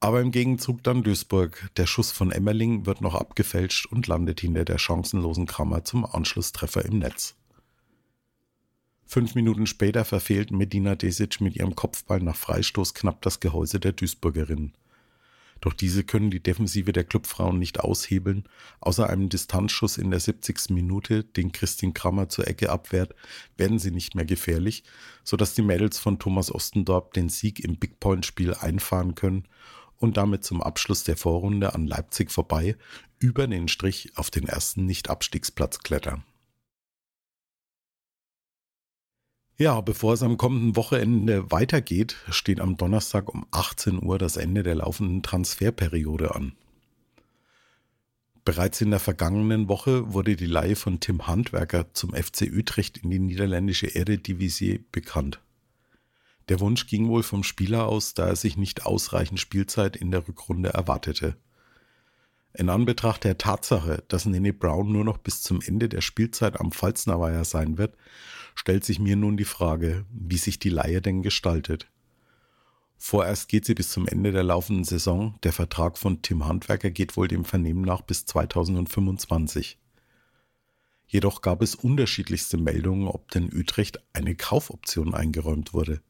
Aber 0.00 0.20
im 0.20 0.30
Gegenzug 0.30 0.84
dann 0.84 1.02
Duisburg. 1.02 1.70
Der 1.76 1.86
Schuss 1.86 2.12
von 2.12 2.30
Emmerling 2.30 2.86
wird 2.86 3.00
noch 3.00 3.16
abgefälscht 3.16 3.86
und 3.86 4.06
landet 4.06 4.40
hinter 4.40 4.64
der 4.64 4.78
chancenlosen 4.78 5.46
Krammer 5.46 5.82
zum 5.82 6.04
Anschlusstreffer 6.04 6.84
im 6.84 7.00
Netz. 7.00 7.34
Fünf 9.04 9.34
Minuten 9.34 9.66
später 9.66 10.04
verfehlt 10.04 10.52
Medina 10.52 10.94
Desic 10.94 11.40
mit 11.40 11.56
ihrem 11.56 11.74
Kopfball 11.74 12.20
nach 12.20 12.36
Freistoß 12.36 12.94
knapp 12.94 13.22
das 13.22 13.40
Gehäuse 13.40 13.80
der 13.80 13.92
Duisburgerin. 13.92 14.72
Doch 15.60 15.72
diese 15.72 16.04
können 16.04 16.30
die 16.30 16.42
Defensive 16.42 16.92
der 16.92 17.02
Clubfrauen 17.02 17.58
nicht 17.58 17.80
aushebeln. 17.80 18.44
Außer 18.78 19.10
einem 19.10 19.28
Distanzschuss 19.28 19.98
in 19.98 20.12
der 20.12 20.20
70. 20.20 20.70
Minute, 20.70 21.24
den 21.24 21.50
Christine 21.50 21.94
Krammer 21.94 22.28
zur 22.28 22.46
Ecke 22.46 22.70
abwehrt, 22.70 23.16
werden 23.56 23.80
sie 23.80 23.90
nicht 23.90 24.14
mehr 24.14 24.26
gefährlich, 24.26 24.84
sodass 25.24 25.54
die 25.54 25.62
Mädels 25.62 25.98
von 25.98 26.20
Thomas 26.20 26.54
Ostendorp 26.54 27.12
den 27.14 27.28
Sieg 27.28 27.58
im 27.58 27.76
Big 27.76 27.98
Point 27.98 28.24
Spiel 28.24 28.54
einfahren 28.54 29.16
können 29.16 29.48
und 29.98 30.16
damit 30.16 30.44
zum 30.44 30.62
Abschluss 30.62 31.04
der 31.04 31.16
Vorrunde 31.16 31.74
an 31.74 31.86
Leipzig 31.86 32.30
vorbei 32.30 32.76
über 33.18 33.46
den 33.46 33.68
Strich 33.68 34.12
auf 34.16 34.30
den 34.30 34.46
ersten 34.46 34.86
Nicht-Abstiegsplatz 34.86 35.80
klettern. 35.80 36.24
Ja, 39.56 39.80
bevor 39.80 40.14
es 40.14 40.22
am 40.22 40.36
kommenden 40.36 40.76
Wochenende 40.76 41.50
weitergeht, 41.50 42.14
steht 42.30 42.60
am 42.60 42.76
Donnerstag 42.76 43.28
um 43.28 43.44
18 43.50 44.00
Uhr 44.00 44.16
das 44.16 44.36
Ende 44.36 44.62
der 44.62 44.76
laufenden 44.76 45.24
Transferperiode 45.24 46.32
an. 46.36 46.52
Bereits 48.44 48.80
in 48.80 48.90
der 48.90 49.00
vergangenen 49.00 49.68
Woche 49.68 50.12
wurde 50.14 50.36
die 50.36 50.46
Leihe 50.46 50.76
von 50.76 51.00
Tim 51.00 51.26
Handwerker 51.26 51.92
zum 51.92 52.14
FC 52.14 52.48
Utrecht 52.50 52.98
in 52.98 53.10
die 53.10 53.18
niederländische 53.18 53.94
Eredivisie 53.94 54.84
bekannt. 54.92 55.40
Der 56.48 56.60
Wunsch 56.60 56.86
ging 56.86 57.08
wohl 57.08 57.22
vom 57.22 57.42
Spieler 57.42 57.86
aus, 57.86 58.14
da 58.14 58.26
er 58.26 58.36
sich 58.36 58.56
nicht 58.56 58.86
ausreichend 58.86 59.38
Spielzeit 59.38 59.96
in 59.96 60.10
der 60.10 60.26
Rückrunde 60.26 60.70
erwartete. 60.70 61.36
In 62.54 62.70
Anbetracht 62.70 63.24
der 63.24 63.38
Tatsache, 63.38 64.02
dass 64.08 64.24
Nene 64.24 64.52
Brown 64.52 64.90
nur 64.90 65.04
noch 65.04 65.18
bis 65.18 65.42
zum 65.42 65.60
Ende 65.60 65.88
der 65.88 66.00
Spielzeit 66.00 66.58
am 66.58 66.72
Pfalznerweiher 66.72 67.44
sein 67.44 67.76
wird, 67.76 67.96
stellt 68.54 68.84
sich 68.84 68.98
mir 68.98 69.16
nun 69.16 69.36
die 69.36 69.44
Frage, 69.44 70.06
wie 70.10 70.38
sich 70.38 70.58
die 70.58 70.70
Leihe 70.70 71.02
denn 71.02 71.22
gestaltet. 71.22 71.88
Vorerst 72.96 73.48
geht 73.48 73.64
sie 73.64 73.74
bis 73.74 73.90
zum 73.90 74.08
Ende 74.08 74.32
der 74.32 74.42
laufenden 74.42 74.84
Saison. 74.84 75.38
Der 75.44 75.52
Vertrag 75.52 75.98
von 75.98 76.20
Tim 76.22 76.46
Handwerker 76.46 76.90
geht 76.90 77.16
wohl 77.16 77.28
dem 77.28 77.44
Vernehmen 77.44 77.82
nach 77.82 78.00
bis 78.00 78.26
2025. 78.26 79.78
Jedoch 81.06 81.42
gab 81.42 81.62
es 81.62 81.76
unterschiedlichste 81.76 82.56
Meldungen, 82.56 83.06
ob 83.06 83.30
denn 83.30 83.54
Utrecht 83.54 84.00
eine 84.12 84.34
Kaufoption 84.34 85.14
eingeräumt 85.14 85.72
wurde. 85.72 86.02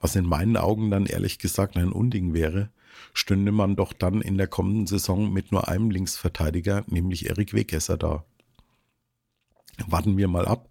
Was 0.00 0.16
in 0.16 0.26
meinen 0.26 0.56
Augen 0.56 0.90
dann 0.90 1.06
ehrlich 1.06 1.38
gesagt 1.38 1.76
ein 1.76 1.92
Unding 1.92 2.34
wäre, 2.34 2.70
stünde 3.12 3.52
man 3.52 3.76
doch 3.76 3.92
dann 3.92 4.20
in 4.20 4.38
der 4.38 4.46
kommenden 4.46 4.86
Saison 4.86 5.32
mit 5.32 5.52
nur 5.52 5.68
einem 5.68 5.90
Linksverteidiger, 5.90 6.84
nämlich 6.86 7.28
Erik 7.28 7.54
Wegesser 7.54 7.96
da. 7.96 8.24
Warten 9.86 10.16
wir 10.16 10.28
mal 10.28 10.46
ab, 10.46 10.68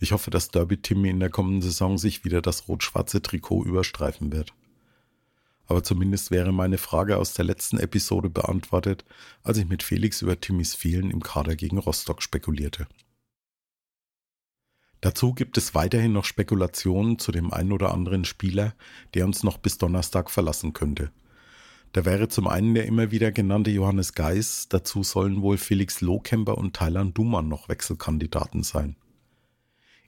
ich 0.00 0.12
hoffe, 0.12 0.30
dass 0.30 0.48
Derby 0.48 0.76
Timmy 0.76 1.08
in 1.08 1.20
der 1.20 1.30
kommenden 1.30 1.62
Saison 1.62 1.98
sich 1.98 2.24
wieder 2.24 2.42
das 2.42 2.68
rot-schwarze 2.68 3.22
Trikot 3.22 3.64
überstreifen 3.64 4.32
wird. 4.32 4.52
Aber 5.66 5.82
zumindest 5.82 6.30
wäre 6.30 6.52
meine 6.52 6.78
Frage 6.78 7.16
aus 7.16 7.32
der 7.32 7.46
letzten 7.46 7.78
Episode 7.78 8.28
beantwortet, 8.28 9.04
als 9.42 9.58
ich 9.58 9.66
mit 9.66 9.82
Felix 9.82 10.20
über 10.20 10.38
Timmys 10.38 10.74
Fehlen 10.74 11.10
im 11.10 11.22
Kader 11.22 11.56
gegen 11.56 11.78
Rostock 11.78 12.22
spekulierte. 12.22 12.86
Dazu 15.04 15.34
gibt 15.34 15.58
es 15.58 15.74
weiterhin 15.74 16.14
noch 16.14 16.24
Spekulationen 16.24 17.18
zu 17.18 17.30
dem 17.30 17.52
einen 17.52 17.72
oder 17.72 17.92
anderen 17.92 18.24
Spieler, 18.24 18.72
der 19.12 19.26
uns 19.26 19.42
noch 19.42 19.58
bis 19.58 19.76
Donnerstag 19.76 20.30
verlassen 20.30 20.72
könnte. 20.72 21.10
Da 21.92 22.06
wäre 22.06 22.28
zum 22.28 22.48
einen 22.48 22.72
der 22.72 22.86
immer 22.86 23.10
wieder 23.10 23.30
genannte 23.30 23.70
Johannes 23.70 24.14
Geis, 24.14 24.66
dazu 24.70 25.02
sollen 25.02 25.42
wohl 25.42 25.58
Felix 25.58 26.00
Lohkemper 26.00 26.56
und 26.56 26.74
Thailand 26.74 27.18
Duman 27.18 27.48
noch 27.48 27.68
Wechselkandidaten 27.68 28.62
sein. 28.62 28.96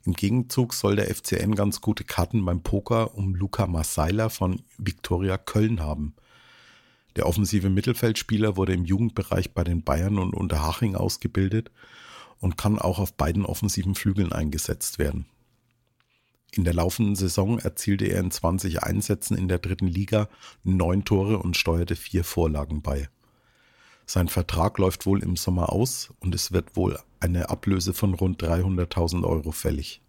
Im 0.03 0.13
Gegenzug 0.13 0.73
soll 0.73 0.95
der 0.95 1.13
FCN 1.13 1.53
ganz 1.53 1.79
gute 1.79 2.03
Karten 2.03 2.43
beim 2.43 2.63
Poker 2.63 3.15
um 3.15 3.35
Luca 3.35 3.67
Marsaila 3.67 4.29
von 4.29 4.63
Viktoria 4.79 5.37
Köln 5.37 5.79
haben. 5.79 6.15
Der 7.17 7.27
offensive 7.27 7.69
Mittelfeldspieler 7.69 8.57
wurde 8.57 8.73
im 8.73 8.83
Jugendbereich 8.83 9.53
bei 9.53 9.63
den 9.63 9.83
Bayern 9.83 10.17
und 10.17 10.33
Unterhaching 10.33 10.95
ausgebildet 10.95 11.69
und 12.39 12.57
kann 12.57 12.79
auch 12.79 12.99
auf 12.99 13.13
beiden 13.13 13.45
offensiven 13.45 13.95
Flügeln 13.95 14.31
eingesetzt 14.31 14.99
werden. 14.99 15.25
In 16.51 16.63
der 16.63 16.73
laufenden 16.73 17.15
Saison 17.15 17.59
erzielte 17.59 18.05
er 18.05 18.19
in 18.19 18.31
20 18.31 18.83
Einsätzen 18.83 19.37
in 19.37 19.47
der 19.47 19.59
dritten 19.59 19.87
Liga 19.87 20.29
neun 20.63 21.05
Tore 21.05 21.39
und 21.39 21.57
steuerte 21.57 21.95
vier 21.95 22.23
Vorlagen 22.23 22.81
bei. 22.81 23.09
Sein 24.05 24.29
Vertrag 24.29 24.77
läuft 24.77 25.05
wohl 25.05 25.21
im 25.21 25.35
Sommer 25.35 25.73
aus 25.73 26.13
und 26.21 26.33
es 26.33 26.53
wird 26.53 26.77
wohl 26.77 26.97
eine 27.19 27.49
Ablöse 27.49 27.93
von 27.93 28.13
rund 28.13 28.41
300.000 28.41 29.25
Euro 29.25 29.51
fällig. 29.51 30.01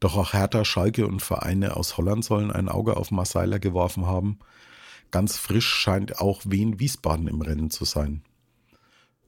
Doch 0.00 0.16
auch 0.16 0.32
Hertha, 0.32 0.64
Schalke 0.64 1.06
und 1.06 1.20
Vereine 1.20 1.76
aus 1.76 1.96
Holland 1.96 2.24
sollen 2.24 2.50
ein 2.50 2.68
Auge 2.68 2.96
auf 2.96 3.10
Marseilla 3.10 3.58
geworfen 3.58 4.06
haben. 4.06 4.38
Ganz 5.10 5.36
frisch 5.36 5.68
scheint 5.68 6.18
auch 6.18 6.42
Wien 6.44 6.80
Wiesbaden 6.80 7.28
im 7.28 7.40
Rennen 7.42 7.70
zu 7.70 7.84
sein. 7.84 8.22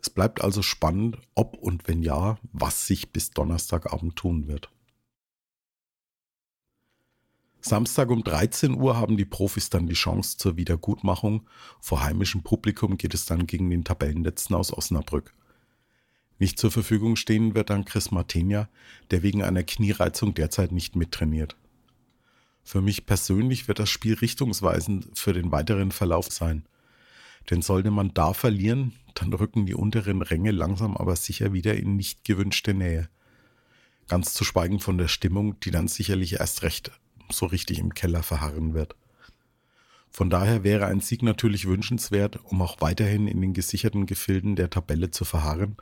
Es 0.01 0.11
bleibt 0.11 0.43
also 0.43 0.63
spannend, 0.63 1.19
ob 1.35 1.57
und 1.57 1.89
wenn 1.89 2.03
ja, 2.03 2.39
was 2.53 2.87
sich 2.87 3.13
bis 3.13 3.31
Donnerstagabend 3.31 4.17
tun 4.17 4.47
wird. 4.47 4.71
Samstag 7.61 8.11
um 8.11 8.23
13 8.23 8.75
Uhr 8.75 8.97
haben 8.97 9.17
die 9.17 9.25
Profis 9.25 9.71
dann 9.71 9.89
die 9.89 9.95
Chance 9.95 10.37
zur 10.37 10.57
Wiedergutmachung. 10.57 11.49
Vor 11.81 12.05
heimischem 12.05 12.43
Publikum 12.43 12.97
geht 12.97 13.13
es 13.13 13.27
dann 13.27 13.49
gegen 13.49 13.71
den 13.71 13.83
Tabellenletzten 13.83 14.55
aus 14.55 14.73
Osnabrück. 14.73 15.35
Nicht 16.39 16.61
zur 16.61 16.71
Verfügung 16.71 17.17
stehen 17.17 17.57
wird 17.57 17.71
dann 17.71 17.85
Chris 17.85 18.13
Martenia, 18.13 18.69
der 19.11 19.23
wegen 19.23 19.43
einer 19.43 19.65
Kniereizung 19.65 20.35
derzeit 20.35 20.71
nicht 20.71 20.95
mittrainiert. 20.95 21.57
Für 22.63 22.83
mich 22.83 23.07
persönlich 23.07 23.69
wird 23.69 23.79
das 23.79 23.91
Spiel 23.91 24.15
richtungsweisend 24.15 25.19
für 25.19 25.33
den 25.33 25.51
weiteren 25.51 25.93
Verlauf 25.93 26.31
sein. 26.31 26.65
Denn 27.51 27.63
sollte 27.63 27.91
man 27.91 28.13
da 28.13 28.33
verlieren, 28.33 28.93
dann 29.21 29.33
rücken 29.33 29.67
die 29.67 29.75
unteren 29.75 30.23
Ränge 30.23 30.51
langsam 30.51 30.97
aber 30.97 31.17
sicher 31.17 31.53
wieder 31.53 31.75
in 31.75 31.97
nicht 31.97 32.25
gewünschte 32.25 32.75
Nähe. 32.75 33.09
Ganz 34.09 34.35
zu 34.35 34.45
schweigen 34.45 34.79
von 34.79 34.99
der 34.99 35.09
Stimmung, 35.09 35.59
die 35.61 35.71
dann 35.71 35.89
sicherlich 35.89 36.35
erst 36.35 36.63
recht 36.63 36.93
so 37.31 37.47
richtig 37.47 37.79
im 37.79 37.95
Keller 37.95 38.23
verharren 38.23 38.75
wird. 38.75 38.95
Von 40.11 40.31
daher 40.31 40.65
wäre 40.65 40.87
ein 40.87 41.01
Sieg 41.01 41.23
natürlich 41.23 41.67
wünschenswert, 41.67 42.39
um 42.45 42.63
auch 42.63 42.81
weiterhin 42.81 43.27
in 43.27 43.41
den 43.41 43.53
gesicherten 43.53 44.07
Gefilden 44.07 44.57
der 44.57 44.71
Tabelle 44.71 45.11
zu 45.11 45.25
verharren. 45.25 45.77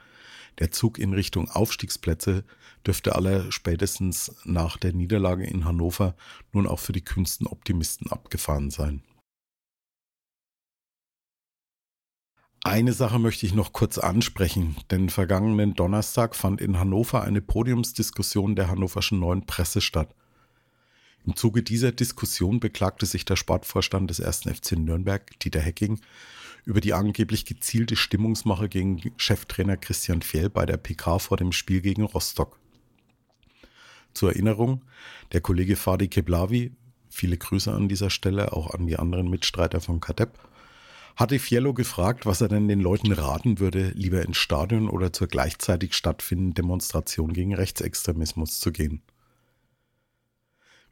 Der 0.58 0.70
Zug 0.70 0.98
in 0.98 1.12
Richtung 1.12 1.50
Aufstiegsplätze 1.50 2.44
dürfte 2.86 3.14
aller 3.14 3.52
spätestens 3.52 4.34
nach 4.44 4.76
der 4.76 4.92
Niederlage 4.92 5.44
in 5.44 5.64
Hannover 5.64 6.16
nun 6.52 6.66
auch 6.66 6.78
für 6.78 6.92
die 6.92 7.04
kühnsten 7.04 7.46
Optimisten 7.46 8.10
abgefahren 8.10 8.70
sein. 8.70 9.02
Eine 12.66 12.94
Sache 12.94 13.18
möchte 13.18 13.44
ich 13.44 13.54
noch 13.54 13.74
kurz 13.74 13.98
ansprechen, 13.98 14.74
denn 14.90 15.10
vergangenen 15.10 15.74
Donnerstag 15.74 16.34
fand 16.34 16.62
in 16.62 16.78
Hannover 16.78 17.22
eine 17.22 17.42
Podiumsdiskussion 17.42 18.56
der 18.56 18.68
hannoverschen 18.68 19.20
neuen 19.20 19.44
Presse 19.44 19.82
statt. 19.82 20.14
Im 21.26 21.36
Zuge 21.36 21.62
dieser 21.62 21.92
Diskussion 21.92 22.60
beklagte 22.60 23.04
sich 23.04 23.26
der 23.26 23.36
Sportvorstand 23.36 24.08
des 24.08 24.22
1. 24.22 24.44
FC 24.44 24.72
Nürnberg, 24.78 25.38
Dieter 25.40 25.60
Hecking, 25.60 26.00
über 26.64 26.80
die 26.80 26.94
angeblich 26.94 27.44
gezielte 27.44 27.96
Stimmungsmache 27.96 28.70
gegen 28.70 29.12
Cheftrainer 29.18 29.76
Christian 29.76 30.22
Fjell 30.22 30.48
bei 30.48 30.64
der 30.64 30.78
PK 30.78 31.18
vor 31.18 31.36
dem 31.36 31.52
Spiel 31.52 31.82
gegen 31.82 32.04
Rostock. 32.04 32.58
Zur 34.14 34.30
Erinnerung, 34.30 34.80
der 35.32 35.42
Kollege 35.42 35.76
Fadi 35.76 36.08
Keblavi, 36.08 36.72
viele 37.10 37.36
Grüße 37.36 37.70
an 37.70 37.90
dieser 37.90 38.08
Stelle, 38.08 38.54
auch 38.54 38.72
an 38.72 38.86
die 38.86 38.98
anderen 38.98 39.28
Mitstreiter 39.28 39.82
von 39.82 40.00
Kadepp, 40.00 40.38
hatte 41.16 41.38
Fiello 41.38 41.74
gefragt, 41.74 42.26
was 42.26 42.40
er 42.40 42.48
denn 42.48 42.68
den 42.68 42.80
Leuten 42.80 43.12
raten 43.12 43.60
würde, 43.60 43.92
lieber 43.94 44.22
ins 44.22 44.36
Stadion 44.36 44.88
oder 44.88 45.12
zur 45.12 45.28
gleichzeitig 45.28 45.94
stattfindenden 45.94 46.54
Demonstration 46.54 47.32
gegen 47.32 47.54
Rechtsextremismus 47.54 48.58
zu 48.58 48.72
gehen. 48.72 49.02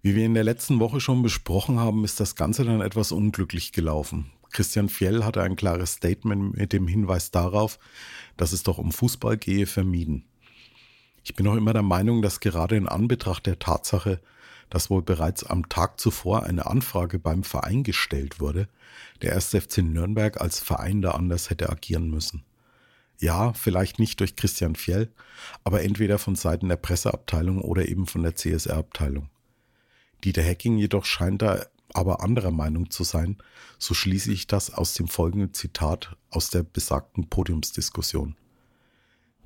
Wie 0.00 0.14
wir 0.16 0.24
in 0.24 0.34
der 0.34 0.44
letzten 0.44 0.80
Woche 0.80 1.00
schon 1.00 1.22
besprochen 1.22 1.78
haben, 1.78 2.04
ist 2.04 2.18
das 2.18 2.34
Ganze 2.34 2.64
dann 2.64 2.80
etwas 2.80 3.12
unglücklich 3.12 3.72
gelaufen. 3.72 4.32
Christian 4.50 4.88
Fjell 4.88 5.24
hatte 5.24 5.42
ein 5.42 5.56
klares 5.56 5.94
Statement 5.94 6.56
mit 6.56 6.72
dem 6.72 6.86
Hinweis 6.86 7.30
darauf, 7.30 7.78
dass 8.36 8.52
es 8.52 8.62
doch 8.62 8.78
um 8.78 8.92
Fußball 8.92 9.36
gehe, 9.36 9.66
vermieden. 9.66 10.24
Ich 11.24 11.34
bin 11.34 11.46
auch 11.46 11.54
immer 11.54 11.72
der 11.72 11.82
Meinung, 11.82 12.20
dass 12.20 12.40
gerade 12.40 12.76
in 12.76 12.88
Anbetracht 12.88 13.46
der 13.46 13.58
Tatsache, 13.58 14.20
dass 14.72 14.88
wohl 14.88 15.02
bereits 15.02 15.44
am 15.44 15.68
Tag 15.68 16.00
zuvor 16.00 16.44
eine 16.44 16.64
Anfrage 16.64 17.18
beim 17.18 17.44
Verein 17.44 17.82
gestellt 17.82 18.40
wurde, 18.40 18.68
der 19.20 19.34
1. 19.34 19.50
FC 19.50 19.78
Nürnberg 19.82 20.40
als 20.40 20.60
Verein 20.60 21.02
da 21.02 21.10
anders 21.10 21.50
hätte 21.50 21.68
agieren 21.68 22.08
müssen. 22.08 22.42
Ja, 23.18 23.52
vielleicht 23.52 23.98
nicht 23.98 24.18
durch 24.20 24.34
Christian 24.34 24.74
Fjell, 24.74 25.12
aber 25.62 25.82
entweder 25.82 26.18
von 26.18 26.36
Seiten 26.36 26.70
der 26.70 26.76
Presseabteilung 26.76 27.60
oder 27.60 27.86
eben 27.86 28.06
von 28.06 28.22
der 28.22 28.34
CSR-Abteilung. 28.34 29.28
Dieter 30.24 30.42
Hacking 30.42 30.78
jedoch 30.78 31.04
scheint 31.04 31.42
da 31.42 31.66
aber 31.92 32.22
anderer 32.22 32.50
Meinung 32.50 32.88
zu 32.88 33.04
sein, 33.04 33.36
so 33.78 33.92
schließe 33.92 34.32
ich 34.32 34.46
das 34.46 34.72
aus 34.72 34.94
dem 34.94 35.06
folgenden 35.06 35.52
Zitat 35.52 36.16
aus 36.30 36.48
der 36.48 36.62
besagten 36.62 37.28
Podiumsdiskussion. 37.28 38.36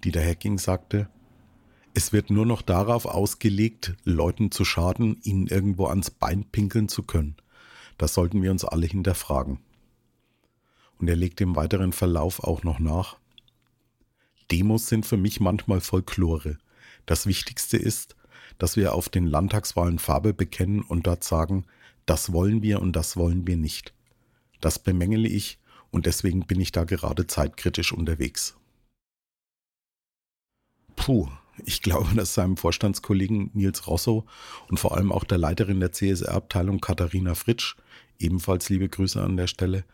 Dieter 0.04 0.25
Hacking 0.25 0.59
sagte, 0.59 1.09
es 1.97 2.12
wird 2.12 2.29
nur 2.29 2.45
noch 2.45 2.61
darauf 2.61 3.07
ausgelegt, 3.07 3.97
Leuten 4.05 4.50
zu 4.50 4.67
schaden, 4.67 5.19
ihnen 5.23 5.47
irgendwo 5.47 5.87
ans 5.87 6.11
Bein 6.11 6.45
pinkeln 6.45 6.91
zu 6.91 7.03
können. 7.03 7.37
Das 7.97 8.12
sollten 8.12 8.43
wir 8.43 8.50
uns 8.50 8.67
alle 8.67 8.85
hinterfragen. 8.85 9.61
Und 10.99 11.09
er 11.09 11.17
legt 11.17 11.41
im 11.41 11.57
weiteren 11.57 11.95
Verlauf 11.95 12.45
auch 12.45 12.65
noch 12.65 12.81
nach. 12.81 13.17
Demos 14.50 14.88
sind 14.88 15.07
für 15.07 15.17
mich 15.17 15.41
manchmal 15.41 15.81
Folklore. 15.81 16.59
Das 17.07 17.26
Wichtigste 17.26 17.79
ist, 17.79 18.15
dass 18.59 18.76
wir 18.76 18.93
auf 18.93 19.09
den 19.09 19.26
Landtagswahlen 19.26 19.99
Farbe 19.99 20.35
bekennen 20.35 20.83
und 20.83 21.07
dort 21.07 21.25
sagen, 21.25 21.65
das 22.05 22.31
wollen 22.31 22.61
wir 22.61 22.83
und 22.83 22.93
das 22.93 23.17
wollen 23.17 23.47
wir 23.47 23.57
nicht. 23.57 23.95
Das 24.61 24.79
bemängele 24.79 25.29
ich 25.29 25.59
und 25.91 26.05
deswegen 26.05 26.47
bin 26.47 26.61
ich 26.61 26.73
da 26.73 26.85
gerade 26.85 27.26
zeitkritisch 27.26 27.93
unterwegs. 27.93 28.55
Puh, 30.95 31.31
ich 31.65 31.83
glaube, 31.83 32.15
dass 32.15 32.35
seinem 32.35 32.57
Vorstandskollegen 32.57 33.51
Nils 33.55 33.87
Rosso 33.87 34.27
und 34.69 34.79
vor 34.79 34.97
allem 34.97 35.13
auch 35.13 35.25
der 35.25 35.39
Leiterin 35.39 35.81
der 35.81 35.93
CSR-Abteilung 35.93 36.81
Katharina 36.81 37.35
Fritsch, 37.35 37.77
ebenfalls 38.19 38.69
liebe 38.69 38.89
Grüße 38.89 39.23
an 39.23 39.37
der 39.37 39.47
Stelle, 39.47 39.85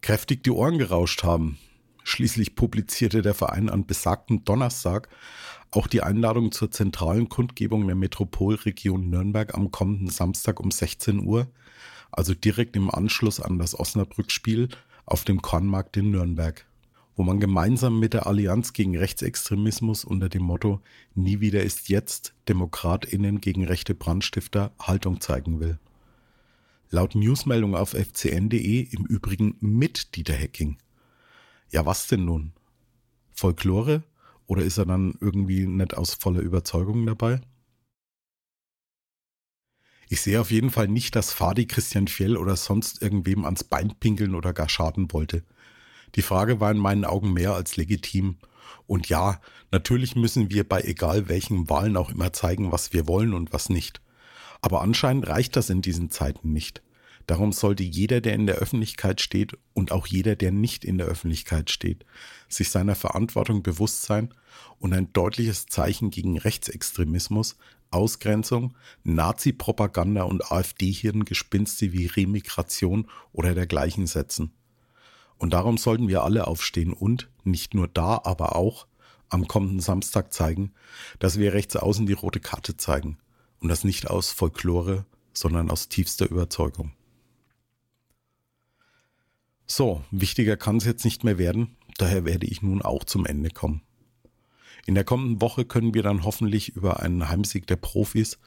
kräftig 0.00 0.42
die 0.44 0.50
Ohren 0.50 0.78
gerauscht 0.78 1.22
haben. 1.22 1.58
Schließlich 2.04 2.54
publizierte 2.54 3.22
der 3.22 3.34
Verein 3.34 3.68
an 3.68 3.86
besagten 3.86 4.44
Donnerstag 4.44 5.08
auch 5.70 5.86
die 5.86 6.02
Einladung 6.02 6.50
zur 6.50 6.70
zentralen 6.70 7.28
Kundgebung 7.28 7.86
der 7.86 7.94
Metropolregion 7.94 9.08
Nürnberg 9.08 9.54
am 9.54 9.70
kommenden 9.70 10.08
Samstag 10.08 10.58
um 10.58 10.70
16 10.70 11.20
Uhr, 11.20 11.48
also 12.10 12.34
direkt 12.34 12.74
im 12.74 12.90
Anschluss 12.90 13.38
an 13.40 13.58
das 13.58 13.78
Osnabrück-Spiel 13.78 14.68
auf 15.06 15.24
dem 15.24 15.42
Kornmarkt 15.42 15.96
in 15.96 16.10
Nürnberg 16.10 16.66
wo 17.20 17.22
man 17.22 17.38
gemeinsam 17.38 17.98
mit 17.98 18.14
der 18.14 18.26
Allianz 18.26 18.72
gegen 18.72 18.96
Rechtsextremismus 18.96 20.06
unter 20.06 20.30
dem 20.30 20.42
Motto 20.42 20.80
Nie 21.14 21.40
wieder 21.40 21.62
ist 21.62 21.90
jetzt 21.90 22.32
Demokratinnen 22.48 23.42
gegen 23.42 23.66
rechte 23.66 23.94
Brandstifter 23.94 24.72
Haltung 24.80 25.20
zeigen 25.20 25.60
will. 25.60 25.78
Laut 26.88 27.14
Newsmeldung 27.14 27.76
auf 27.76 27.90
fcn.de 27.90 28.80
im 28.84 29.04
Übrigen 29.04 29.54
mit 29.60 30.16
Dieter 30.16 30.32
Hecking. 30.32 30.78
Ja, 31.70 31.84
was 31.84 32.06
denn 32.06 32.24
nun? 32.24 32.54
Folklore? 33.34 34.02
Oder 34.46 34.62
ist 34.62 34.78
er 34.78 34.86
dann 34.86 35.14
irgendwie 35.20 35.66
nicht 35.66 35.94
aus 35.98 36.14
voller 36.14 36.40
Überzeugung 36.40 37.04
dabei? 37.04 37.42
Ich 40.08 40.22
sehe 40.22 40.40
auf 40.40 40.50
jeden 40.50 40.70
Fall 40.70 40.88
nicht, 40.88 41.14
dass 41.16 41.34
Fadi 41.34 41.66
Christian 41.66 42.08
Fjell 42.08 42.38
oder 42.38 42.56
sonst 42.56 43.02
irgendwem 43.02 43.44
ans 43.44 43.62
Bein 43.62 43.94
pinkeln 44.00 44.34
oder 44.34 44.54
gar 44.54 44.70
schaden 44.70 45.12
wollte. 45.12 45.44
Die 46.14 46.22
Frage 46.22 46.60
war 46.60 46.70
in 46.70 46.78
meinen 46.78 47.04
Augen 47.04 47.32
mehr 47.32 47.54
als 47.54 47.76
legitim. 47.76 48.36
Und 48.86 49.08
ja, 49.08 49.40
natürlich 49.70 50.16
müssen 50.16 50.50
wir 50.50 50.68
bei 50.68 50.82
egal 50.82 51.28
welchen 51.28 51.68
Wahlen 51.70 51.96
auch 51.96 52.10
immer 52.10 52.32
zeigen, 52.32 52.72
was 52.72 52.92
wir 52.92 53.06
wollen 53.06 53.34
und 53.34 53.52
was 53.52 53.68
nicht. 53.68 54.00
Aber 54.62 54.82
anscheinend 54.82 55.28
reicht 55.28 55.56
das 55.56 55.70
in 55.70 55.82
diesen 55.82 56.10
Zeiten 56.10 56.52
nicht. 56.52 56.82
Darum 57.26 57.52
sollte 57.52 57.84
jeder, 57.84 58.20
der 58.20 58.34
in 58.34 58.46
der 58.46 58.56
Öffentlichkeit 58.56 59.20
steht 59.20 59.56
und 59.72 59.92
auch 59.92 60.08
jeder, 60.08 60.34
der 60.34 60.50
nicht 60.50 60.84
in 60.84 60.98
der 60.98 61.06
Öffentlichkeit 61.06 61.70
steht, 61.70 62.04
sich 62.48 62.70
seiner 62.70 62.96
Verantwortung 62.96 63.62
bewusst 63.62 64.02
sein 64.02 64.34
und 64.78 64.92
ein 64.92 65.12
deutliches 65.12 65.66
Zeichen 65.66 66.10
gegen 66.10 66.38
Rechtsextremismus, 66.38 67.56
Ausgrenzung, 67.92 68.74
Nazi-Propaganda 69.04 70.24
und 70.24 70.50
AfD-Hirngespinste 70.50 71.92
wie 71.92 72.06
Remigration 72.06 73.06
oder 73.32 73.54
dergleichen 73.54 74.06
setzen. 74.06 74.52
Und 75.40 75.54
darum 75.54 75.78
sollten 75.78 76.08
wir 76.08 76.22
alle 76.22 76.46
aufstehen 76.46 76.92
und 76.92 77.30
nicht 77.44 77.72
nur 77.72 77.88
da, 77.88 78.20
aber 78.24 78.56
auch 78.56 78.86
am 79.30 79.48
kommenden 79.48 79.80
Samstag 79.80 80.34
zeigen, 80.34 80.72
dass 81.18 81.38
wir 81.38 81.54
rechts 81.54 81.76
außen 81.76 82.04
die 82.04 82.12
rote 82.12 82.40
Karte 82.40 82.76
zeigen. 82.76 83.16
Und 83.58 83.70
das 83.70 83.82
nicht 83.82 84.10
aus 84.10 84.32
Folklore, 84.32 85.06
sondern 85.32 85.70
aus 85.70 85.88
tiefster 85.88 86.30
Überzeugung. 86.30 86.92
So, 89.66 90.04
wichtiger 90.10 90.58
kann 90.58 90.76
es 90.76 90.84
jetzt 90.84 91.06
nicht 91.06 91.24
mehr 91.24 91.38
werden, 91.38 91.74
daher 91.96 92.26
werde 92.26 92.46
ich 92.46 92.60
nun 92.60 92.82
auch 92.82 93.04
zum 93.04 93.24
Ende 93.24 93.48
kommen. 93.48 93.80
In 94.84 94.94
der 94.94 95.04
kommenden 95.04 95.40
Woche 95.40 95.64
können 95.64 95.94
wir 95.94 96.02
dann 96.02 96.24
hoffentlich 96.24 96.76
über 96.76 97.00
einen 97.00 97.30
Heimsieg 97.30 97.66
der 97.66 97.76
Profis 97.76 98.38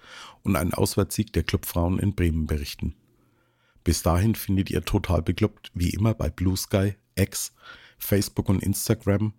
und 0.43 0.55
einen 0.55 0.75
Auswärtssieg 0.75 1.33
der 1.33 1.43
Clubfrauen 1.43 1.97
in 1.97 2.13
Bremen 2.13 2.45
berichten. 2.45 2.93
Bis 3.83 4.01
dahin 4.01 4.35
findet 4.35 4.69
ihr 4.69 4.83
total 4.83 5.21
bekloppt 5.21 5.71
wie 5.73 5.89
immer 5.89 6.13
bei 6.13 6.29
Blue 6.29 6.55
Sky, 6.55 6.95
X, 7.15 7.53
Facebook 7.97 8.49
und 8.49 8.63
Instagram. 8.63 9.33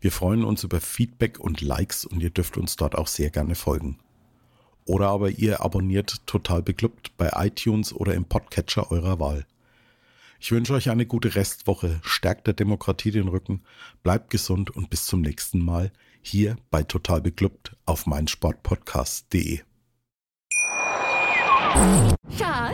Wir 0.00 0.12
freuen 0.12 0.44
uns 0.44 0.64
über 0.64 0.80
Feedback 0.80 1.38
und 1.40 1.60
Likes 1.60 2.04
und 2.04 2.22
ihr 2.22 2.30
dürft 2.30 2.56
uns 2.56 2.76
dort 2.76 2.94
auch 2.94 3.06
sehr 3.06 3.30
gerne 3.30 3.54
folgen. 3.54 3.98
Oder 4.84 5.08
aber 5.08 5.30
ihr 5.30 5.62
abonniert 5.62 6.26
total 6.26 6.62
bekloppt 6.62 7.16
bei 7.16 7.30
iTunes 7.34 7.92
oder 7.92 8.14
im 8.14 8.24
Podcatcher 8.24 8.90
eurer 8.90 9.18
Wahl. 9.18 9.46
Ich 10.38 10.52
wünsche 10.52 10.74
euch 10.74 10.90
eine 10.90 11.06
gute 11.06 11.34
Restwoche, 11.34 12.00
stärkt 12.02 12.46
der 12.46 12.54
Demokratie 12.54 13.10
den 13.10 13.28
Rücken, 13.28 13.62
bleibt 14.02 14.30
gesund 14.30 14.70
und 14.70 14.90
bis 14.90 15.06
zum 15.06 15.22
nächsten 15.22 15.64
Mal 15.64 15.92
hier 16.20 16.56
bei 16.70 16.82
Total 16.82 17.20
Beklubbt 17.20 17.76
auf 17.84 18.06
meinsportpodcast.de. 18.06 19.60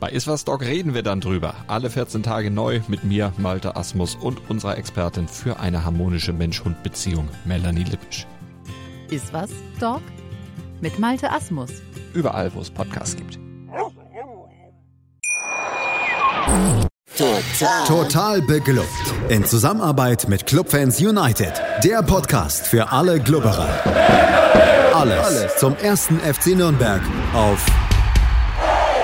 Bei 0.00 0.08
Iswas 0.08 0.46
Dog 0.46 0.62
reden 0.62 0.94
wir 0.94 1.02
dann 1.02 1.20
drüber. 1.20 1.54
Alle 1.66 1.90
14 1.90 2.22
Tage 2.22 2.50
neu 2.50 2.80
mit 2.88 3.04
mir, 3.04 3.34
Malte 3.36 3.76
Asmus 3.76 4.14
und 4.14 4.48
unserer 4.48 4.78
Expertin 4.78 5.28
für 5.28 5.60
eine 5.60 5.84
harmonische 5.84 6.32
Mensch-Hund-Beziehung, 6.32 7.28
Melanie 7.44 7.84
Lippisch. 7.84 8.26
Iswas 9.10 9.50
Dog 9.78 10.00
mit 10.80 10.98
Malte 10.98 11.30
Asmus. 11.30 11.70
Überall, 12.14 12.50
wo 12.54 12.60
es 12.60 12.70
Podcasts 12.70 13.14
gibt. 13.14 13.38
Total. 17.18 17.86
Total 17.86 18.40
beglückt. 18.42 18.86
In 19.28 19.44
Zusammenarbeit 19.44 20.28
mit 20.28 20.46
Clubfans 20.46 20.98
United. 20.98 21.52
Der 21.84 22.02
Podcast 22.02 22.66
für 22.66 22.90
alle 22.90 23.20
Glubberer. 23.20 23.68
Alles, 24.94 25.24
Alles 25.26 25.56
zum 25.58 25.76
ersten 25.76 26.18
FC 26.18 26.56
Nürnberg 26.56 27.02
auf 27.34 27.66